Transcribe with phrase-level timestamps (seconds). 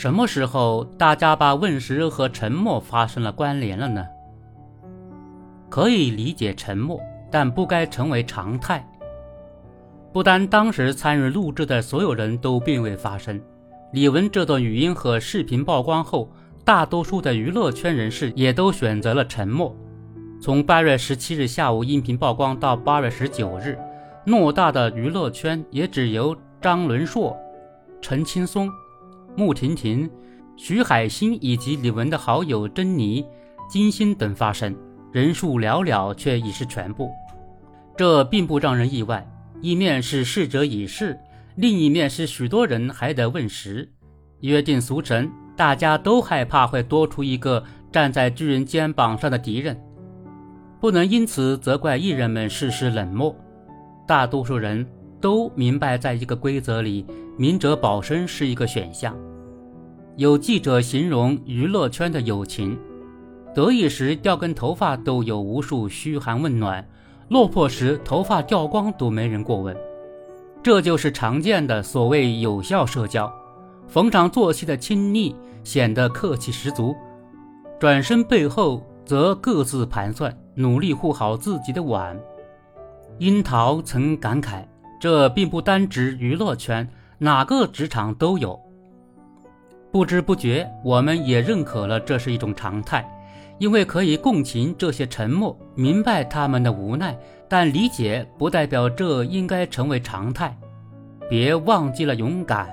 [0.00, 4.02] 什么时候大家把问时和沉默发生了关联了呢？
[5.68, 6.98] 可以理解沉默，
[7.30, 8.82] 但不该成为常态。
[10.10, 13.38] 不单当时参与录制的所有人都并未发声，
[13.92, 16.32] 李玟这段语音和视频曝光后，
[16.64, 19.76] 大多数的娱乐圈人士也都选择了沉默。
[20.40, 23.78] 从八月十七日下午音频曝光到八月十九日，
[24.24, 27.36] 偌大的娱乐圈也只由张伦硕、
[28.00, 28.66] 陈青松、
[29.36, 30.10] 穆婷婷、
[30.56, 33.24] 徐海星以及李玟的好友珍妮、
[33.68, 34.76] 金星等发声，
[35.12, 37.10] 人数寥寥，却已是全部。
[37.96, 39.26] 这并不让人意外，
[39.60, 41.18] 一面是逝者已逝，
[41.56, 43.88] 另一面是许多人还得问时。
[44.40, 47.62] 约定俗成，大家都害怕会多出一个
[47.92, 49.78] 站在巨人肩膀上的敌人。
[50.80, 53.36] 不能因此责怪艺人们事事冷漠，
[54.06, 54.86] 大多数人
[55.20, 57.04] 都明白，在一个规则里，
[57.36, 59.16] 明哲保身是一个选项。
[60.16, 62.78] 有记者形容娱乐圈的友情：
[63.54, 66.86] 得意时掉根头发都有无数嘘寒问暖，
[67.28, 69.76] 落魄时头发掉光都没人过问。
[70.62, 73.32] 这就是常见的所谓有效社交。
[73.88, 75.34] 逢场作戏的亲昵
[75.64, 76.94] 显得客气十足，
[77.78, 80.36] 转身背后则各自盘算。
[80.56, 82.20] 努力护好自己的碗。
[83.18, 84.64] 樱桃曾感慨
[85.00, 86.86] ：“这并不单指娱乐圈，
[87.18, 88.60] 哪个职场都有。”
[89.90, 93.04] 不知不觉，我们也认可了这是一种常态，
[93.58, 100.56] 因为可以共情这些沉默，明白他们的无奈，但理解不代表这应该成为常态。
[101.28, 102.68] 别忘记了勇敢。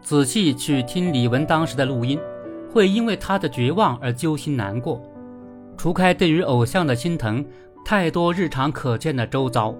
[0.00, 2.16] 仔细去听李玟当时的录音，
[2.72, 5.02] 会因为她的绝望而揪心难过。
[5.76, 7.44] 除开对于偶像的心疼，
[7.84, 9.74] 太多日常可见的周遭。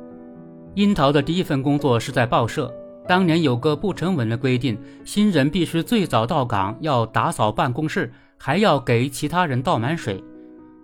[0.79, 2.73] 樱桃的第一份工作是在报社，
[3.09, 10.23] 当年有个不成文的规定，新人必须最早到岗，要打扫办公室，还要给其他人倒满水。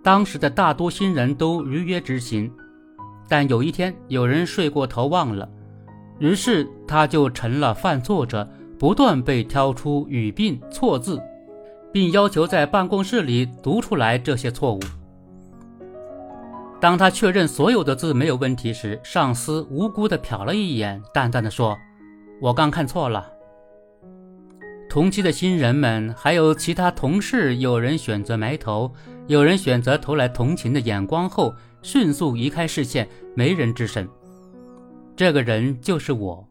[0.03, 2.51] 当时的大多新人都如约执行，
[3.29, 5.47] 但有一天有人睡过头忘了，
[6.19, 8.45] 于是他就成了犯错者，
[8.77, 11.21] 不断被挑出语病错字，
[11.93, 14.79] 并要求在办公室里读出来这些错误。
[16.79, 21.75] 当他确认所有的字没有问题时，上司无辜地瞟了一眼，淡淡的说
[22.41, 23.31] ：“我刚看错了。”
[24.87, 28.91] 同期的新人们还有其他同事，有人选择埋头，
[29.27, 34.07] 有人选择投来同情的眼光后，迅速移开视线，没人吱声。
[35.15, 36.47] 这个人就是我。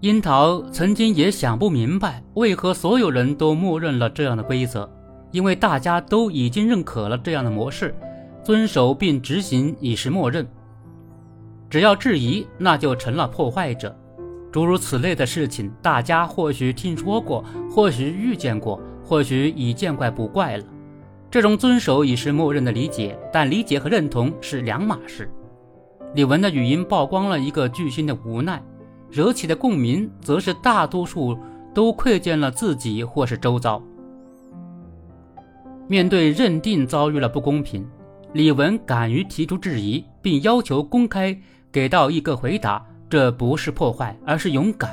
[0.00, 4.88] 樱桃曾经也想不明白，为何所有人都默认了这样的规则，
[5.32, 7.94] 因为大家都已经认可了这样的模式。
[8.46, 10.46] 遵守并执行已是默认，
[11.68, 13.92] 只要质疑，那就成了破坏者。
[14.52, 20.64] 诸如此类的事情，大家或许听说过，或许遇见过，或许已见怪不怪了。
[21.28, 25.28] 这种遵守已是默认的理解，但理解和认同是两码事。
[26.14, 28.62] 李玟的语音曝光了一个巨星的无奈，
[29.10, 31.36] 惹起的共鸣，则是大多数
[31.74, 33.82] 都窥见了自己或是周遭。
[35.88, 37.84] 面对认定遭遇了不公平。
[38.36, 41.34] 李文敢于提出质疑，并要求公开
[41.72, 44.90] 给到一个回答，这不是破坏，而是勇敢。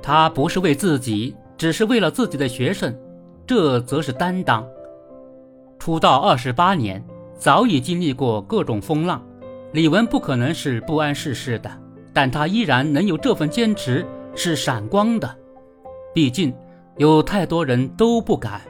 [0.00, 2.96] 他不是为自己，只是为了自己的学生，
[3.44, 4.64] 这则是担当。
[5.80, 7.04] 出道二十八年，
[7.36, 9.20] 早已经历过各种风浪，
[9.72, 11.68] 李文不可能是不谙世事的，
[12.12, 14.06] 但他依然能有这份坚持，
[14.36, 15.28] 是闪光的。
[16.14, 16.54] 毕竟
[16.98, 18.60] 有太多人都不敢，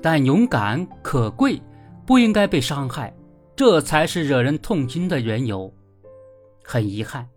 [0.00, 1.60] 但勇敢可贵。
[2.08, 3.14] 不应该被伤害，
[3.54, 5.70] 这才是惹人痛心的缘由。
[6.64, 7.28] 很遗憾，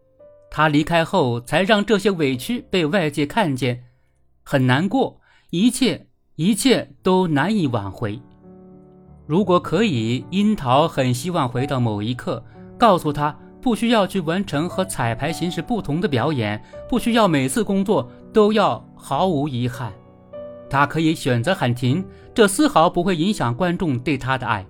[0.50, 3.84] 他离开后才让这些委屈被外界看见，
[4.44, 8.18] 很难过，一切一切都难以挽回。
[9.26, 12.42] 如果可以，樱桃很希望回到某一刻，
[12.78, 19.92] 告诉他不需要去完成和彩排形式不同的表演，不需要每次工作都要毫无遗憾。
[20.72, 22.02] 他可以选择喊停，
[22.34, 24.66] 这丝毫不会影响观众对他的爱。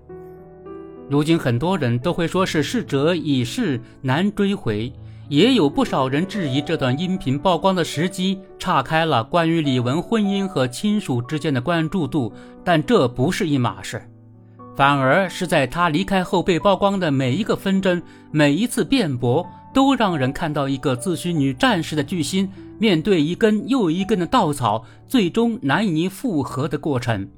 [1.07, 4.92] 如今很多人都会说是逝者已逝，难追回，
[5.30, 12.33] 也有不少人质疑这段音频曝光的时机岔开了关于李玟婚姻和亲属之间的关注度，
[12.63, 14.01] 但这不是一码事，
[14.75, 18.01] 反而是在他离开后被曝光的每一个纷争、
[18.31, 22.50] 每一次辩驳，都让人看到一个自诩女战士的巨星。
[22.79, 27.29] 面对一根又一根的稻草，最终难以复合的过程。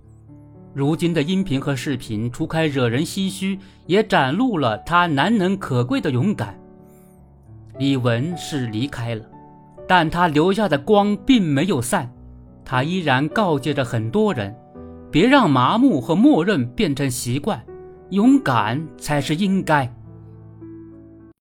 [0.74, 6.58] 如今的音频和视频，除开惹人唏嘘，也展露了他难能可贵的勇敢。
[7.78, 9.26] 李玟是离开了，
[9.86, 12.10] 但他留下的光并没有散，
[12.64, 14.56] 他依然告诫着很多人：
[15.12, 17.62] 别让麻木和默认变成习惯，
[18.12, 19.94] 勇敢才是应该。